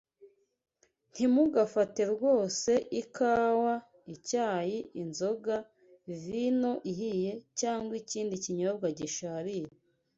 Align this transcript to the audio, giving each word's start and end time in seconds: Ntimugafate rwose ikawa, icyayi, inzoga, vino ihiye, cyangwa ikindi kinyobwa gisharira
Ntimugafate 1.11 2.01
rwose 2.13 2.71
ikawa, 3.01 3.73
icyayi, 4.15 4.77
inzoga, 5.01 5.55
vino 6.23 6.71
ihiye, 6.91 7.31
cyangwa 7.59 7.93
ikindi 8.01 8.33
kinyobwa 8.43 8.87
gisharira 8.99 9.71